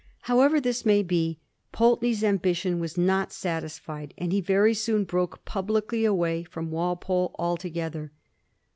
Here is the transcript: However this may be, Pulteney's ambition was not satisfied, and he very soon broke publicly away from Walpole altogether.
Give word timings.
However 0.21 0.59
this 0.59 0.83
may 0.83 1.03
be, 1.03 1.37
Pulteney's 1.71 2.23
ambition 2.23 2.79
was 2.79 2.97
not 2.97 3.31
satisfied, 3.31 4.15
and 4.17 4.31
he 4.33 4.41
very 4.41 4.73
soon 4.73 5.03
broke 5.03 5.45
publicly 5.45 6.05
away 6.05 6.41
from 6.43 6.71
Walpole 6.71 7.35
altogether. 7.37 8.11